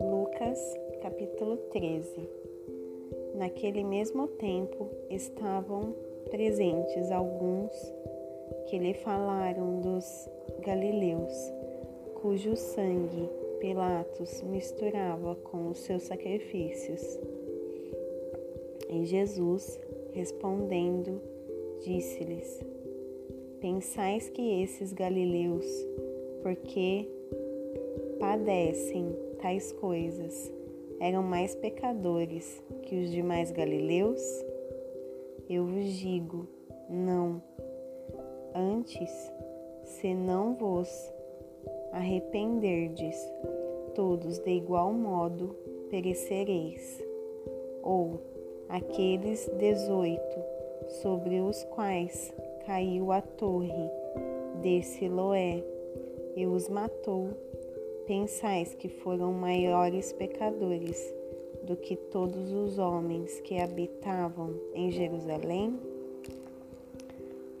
[0.00, 0.58] Lucas,
[1.02, 2.28] capítulo 13
[3.34, 5.94] Naquele mesmo tempo estavam
[6.30, 7.72] presentes alguns
[8.68, 10.28] que lhe falaram dos
[10.60, 11.52] galileus,
[12.22, 13.28] cujo sangue
[13.60, 17.18] Pilatos misturava com os seus sacrifícios.
[18.88, 19.78] E Jesus,
[20.12, 21.20] respondendo,
[21.80, 22.67] disse-lhes:
[23.60, 25.66] Pensais que esses galileus,
[26.42, 27.08] porque
[28.20, 30.52] padecem tais coisas,
[31.00, 34.22] eram mais pecadores que os demais galileus?
[35.50, 36.46] Eu vos digo,
[36.88, 37.42] não.
[38.54, 39.10] Antes,
[39.82, 40.88] se não vos
[41.92, 43.16] arrependerdes,
[43.94, 45.56] todos de igual modo
[45.90, 47.04] perecereis.
[47.82, 48.20] Ou
[48.68, 50.38] aqueles dezoito
[51.02, 52.32] sobre os quais
[52.68, 53.90] caiu a torre
[54.60, 55.64] de Siloé
[56.36, 57.30] e os matou,
[58.06, 61.02] pensais que foram maiores pecadores
[61.62, 65.80] do que todos os homens que habitavam em Jerusalém?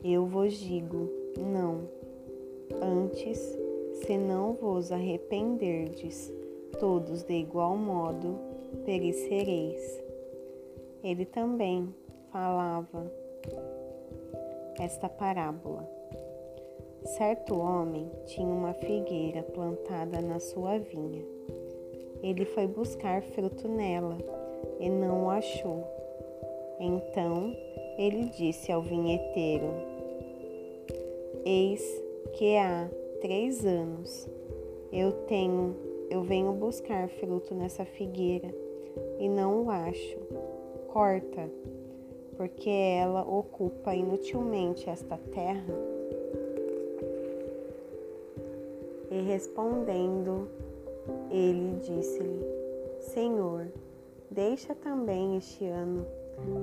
[0.04, 1.88] Eu vos digo, não.
[2.78, 3.38] Antes,
[4.02, 6.30] se não vos arrependerdes,
[6.78, 8.38] todos de igual modo
[8.84, 10.02] perecereis.
[11.02, 11.94] Ele também
[12.30, 13.10] falava
[14.78, 15.88] esta parábola.
[17.16, 21.24] Certo homem tinha uma figueira plantada na sua vinha.
[22.22, 24.18] Ele foi buscar fruto nela
[24.80, 25.84] e não o achou.
[26.80, 27.54] Então
[27.96, 29.70] ele disse ao vinheteiro:
[31.44, 31.82] Eis
[32.34, 32.88] que há
[33.20, 34.28] três anos
[34.92, 35.76] eu tenho,
[36.10, 38.54] eu venho buscar fruto nessa figueira
[39.18, 40.18] e não o acho.
[40.88, 41.48] Corta
[42.38, 45.74] porque ela ocupa inutilmente esta terra?
[49.10, 50.48] E respondendo,
[51.30, 52.46] ele disse-lhe:
[53.00, 53.66] Senhor,
[54.30, 56.06] deixa também este ano,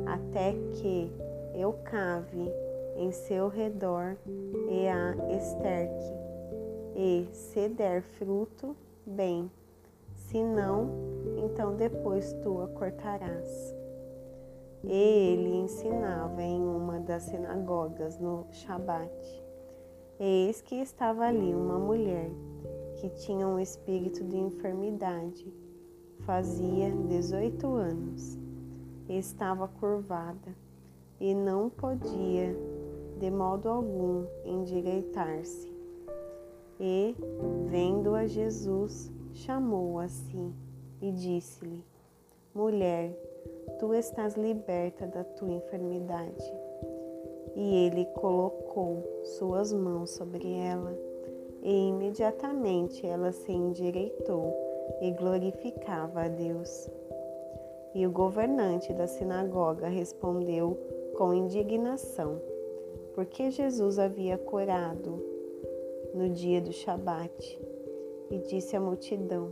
[0.05, 1.11] até que
[1.53, 2.49] eu cave
[2.95, 4.15] em seu redor
[4.69, 6.13] e a esterque,
[6.95, 8.73] e se der fruto,
[9.05, 9.51] bem,
[10.13, 10.89] se não,
[11.37, 13.74] então depois tu a cortarás.
[14.87, 19.43] E ele ensinava em uma das sinagogas no Shabat.
[20.19, 22.29] Eis que estava ali uma mulher
[22.97, 25.51] que tinha um espírito de enfermidade.
[26.19, 28.37] Fazia 18 anos.
[29.09, 30.55] Estava curvada
[31.19, 32.55] e não podia
[33.19, 35.73] de modo algum endireitar-se.
[36.79, 37.15] E,
[37.69, 40.53] vendo a Jesus, chamou a si
[41.01, 41.85] e disse-lhe:
[42.53, 43.17] Mulher,
[43.79, 46.53] tu estás liberta da tua enfermidade.
[47.55, 50.97] E ele colocou suas mãos sobre ela,
[51.63, 54.53] e imediatamente ela se endireitou
[55.01, 56.89] e glorificava a Deus.
[57.93, 60.77] E o governante da sinagoga respondeu
[61.17, 62.41] com indignação,
[63.13, 65.23] porque Jesus havia curado
[66.13, 67.59] no dia do Shabat,
[68.29, 69.51] e disse à multidão: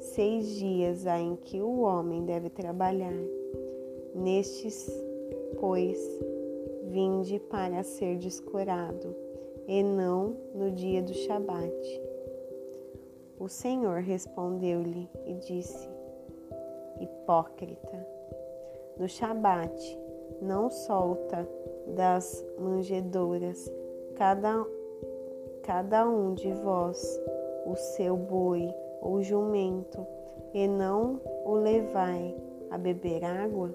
[0.00, 3.22] Seis dias há em que o homem deve trabalhar.
[4.14, 4.90] Nestes,
[5.60, 5.98] pois,
[6.84, 9.14] vinde para ser descurado,
[9.68, 12.02] e não no dia do Shabat.
[13.38, 15.86] O Senhor respondeu-lhe e disse:
[16.98, 18.06] Hipócrita,
[18.98, 19.98] no Shabat
[20.40, 21.46] não solta
[21.94, 23.70] das manjedouras
[24.14, 24.66] cada,
[25.62, 27.20] cada um de vós
[27.66, 28.66] o seu boi
[29.00, 30.06] ou jumento,
[30.52, 32.34] e não o levai
[32.70, 33.70] a beber água?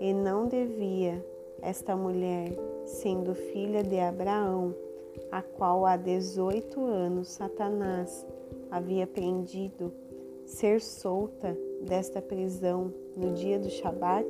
[0.00, 1.24] E não devia
[1.62, 2.52] esta mulher,
[2.84, 4.74] sendo filha de Abraão,
[5.30, 8.26] a qual há dezoito anos Satanás
[8.70, 9.92] havia prendido,
[10.44, 14.28] ser solta desta prisão no dia do Shabat?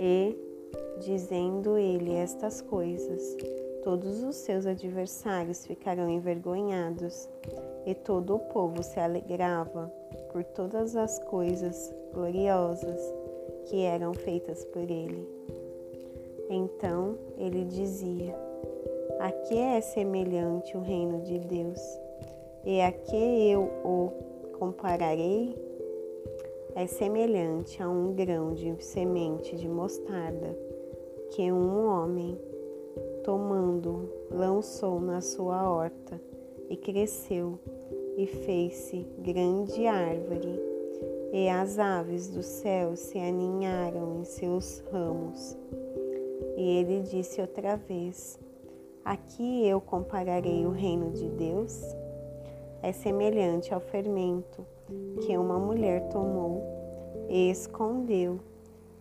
[0.00, 0.36] E,
[1.00, 3.36] dizendo ele estas coisas,
[3.84, 7.28] todos os seus adversários ficarão envergonhados,
[7.84, 9.92] e todo o povo se alegrava
[10.32, 12.98] por todas as coisas gloriosas
[13.66, 15.28] que eram feitas por ele.
[16.48, 18.34] Então ele dizia:
[19.20, 21.80] A que é semelhante o reino de Deus?
[22.64, 24.10] E a que eu o
[24.58, 25.62] compararei?
[26.74, 30.58] É semelhante a um grão de semente de mostarda
[31.30, 32.36] que um homem
[33.24, 36.20] tomando, lançou na sua horta
[36.68, 37.58] e cresceu
[38.16, 40.62] e fez-se grande árvore,
[41.32, 45.56] e as aves do céu se aninharam em seus ramos.
[46.56, 48.38] E ele disse outra vez:
[49.04, 51.82] Aqui eu compararei o reino de Deus.
[52.82, 54.64] É semelhante ao fermento
[55.26, 56.62] que uma mulher tomou
[57.28, 58.38] e escondeu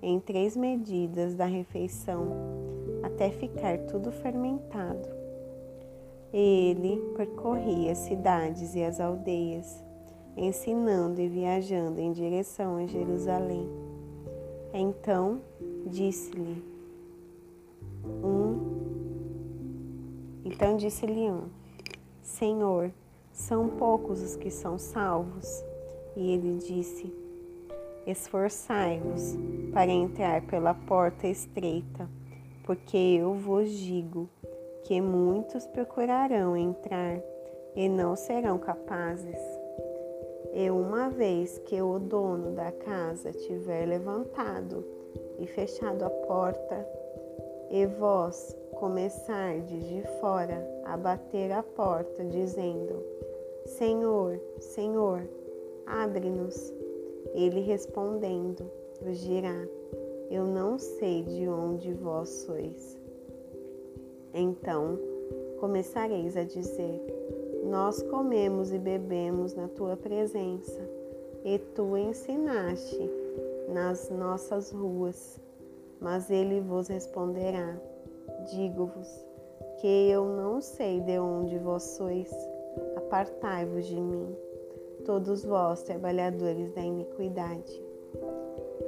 [0.01, 2.27] em três medidas da refeição,
[3.13, 5.07] até ficar tudo fermentado.
[6.33, 9.83] Ele percorria as cidades e as aldeias,
[10.35, 13.69] ensinando e viajando em direção a Jerusalém.
[14.73, 15.39] Então
[15.85, 16.63] disse-lhe
[18.23, 18.59] um
[20.43, 21.43] Então disse-lhe um:
[22.23, 22.91] Senhor,
[23.31, 25.63] são poucos os que são salvos.
[26.15, 27.13] E ele disse:
[28.07, 29.37] Esforçai-vos
[29.71, 32.09] para entrar pela porta estreita,
[32.63, 34.29] porque eu vos digo
[34.83, 37.21] que muitos procurarão entrar
[37.75, 39.39] e não serão capazes.
[40.53, 44.85] E uma vez que o dono da casa tiver levantado
[45.39, 46.87] e fechado a porta,
[47.71, 53.03] e vós começardes de fora a bater a porta, dizendo:
[53.65, 55.27] Senhor, Senhor,
[55.87, 56.71] abre-nos.
[57.33, 58.69] Ele respondendo,
[59.01, 59.65] vos dirá:
[60.33, 62.97] Eu não sei de onde vós sois.
[64.33, 64.97] Então
[65.59, 66.99] começareis a dizer:
[67.69, 70.81] Nós comemos e bebemos na tua presença,
[71.45, 73.11] e tu ensinaste
[73.69, 75.39] nas nossas ruas.
[76.01, 77.79] Mas ele vos responderá:
[78.49, 79.07] Digo-vos
[79.81, 82.31] que eu não sei de onde vós sois,
[82.95, 84.35] apartai-vos de mim,
[85.05, 87.83] todos vós trabalhadores da iniquidade.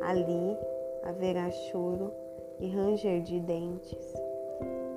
[0.01, 0.57] Ali
[1.05, 2.11] haverá choro
[2.59, 4.13] e ranger de dentes.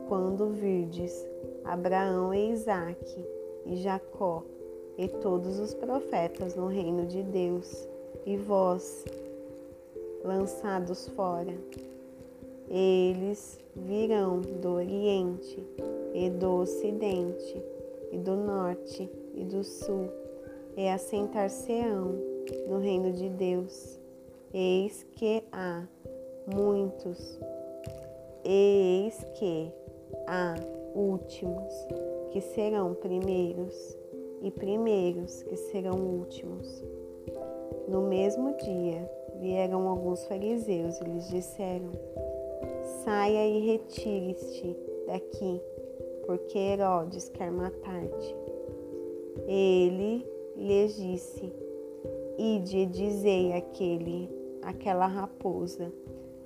[0.08, 1.26] Quando virdes
[1.64, 3.24] Abraão e Isaque
[3.66, 4.42] e Jacó
[4.96, 7.86] e todos os profetas no reino de Deus,
[8.26, 9.04] e vós
[10.24, 11.54] lançados fora,
[12.68, 15.64] eles virão do Oriente
[16.12, 17.62] e do Ocidente,
[18.12, 20.08] e do Norte e do Sul,
[20.76, 22.14] e assentar-se-ão
[22.68, 23.98] no reino de Deus.
[24.52, 25.86] Eis que há
[26.46, 27.38] muitos,
[28.42, 29.70] eis que
[30.26, 30.54] há
[30.94, 31.72] últimos
[32.30, 33.98] que serão primeiros,
[34.40, 36.82] e primeiros que serão últimos.
[37.88, 41.90] No mesmo dia vieram alguns fariseus e lhes disseram:
[43.04, 45.60] Saia e retire-te daqui,
[46.26, 48.34] porque Herodes quer matar-te.
[49.46, 51.52] Ele lhes disse:
[52.38, 54.30] Ide e dizei àquele,
[54.62, 55.92] àquela raposa: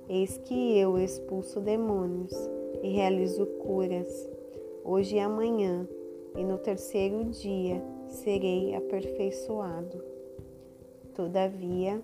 [0.09, 2.33] Eis que eu expulso demônios
[2.81, 4.27] e realizo curas,
[4.83, 5.87] hoje e amanhã,
[6.35, 10.03] e no terceiro dia serei aperfeiçoado.
[11.13, 12.01] Todavia,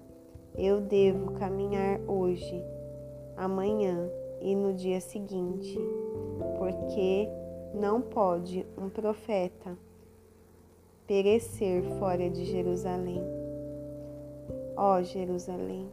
[0.56, 2.64] eu devo caminhar hoje,
[3.36, 4.08] amanhã
[4.40, 5.80] e no dia seguinte,
[6.60, 7.28] porque
[7.74, 9.76] não pode um profeta
[11.08, 13.39] perecer fora de Jerusalém.
[14.82, 15.92] Ó Jerusalém,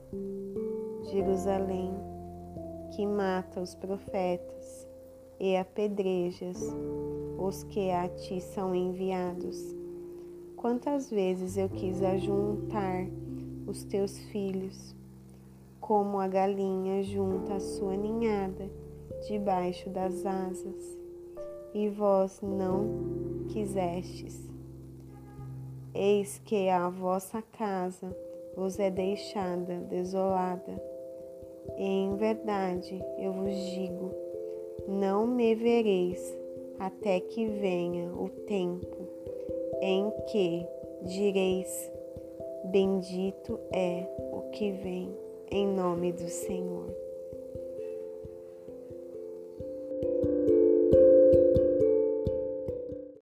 [1.11, 1.91] Jerusalém,
[2.94, 4.87] que mata os profetas
[5.41, 6.56] e apedrejas
[7.37, 9.61] os que a ti são enviados.
[10.55, 13.09] Quantas vezes eu quis ajuntar
[13.67, 14.94] os teus filhos
[15.81, 18.71] como a galinha junta a sua ninhada
[19.27, 20.97] debaixo das asas,
[21.75, 24.49] e vós não quisestes.
[25.93, 28.16] Eis que a vossa casa
[28.56, 30.82] vos é deixada desolada.
[31.76, 34.10] Em verdade eu vos digo:
[34.88, 36.36] não me vereis
[36.78, 39.08] até que venha o tempo
[39.80, 40.66] em que
[41.02, 41.92] direis:
[42.64, 45.14] Bendito é o que vem
[45.50, 47.05] em nome do Senhor.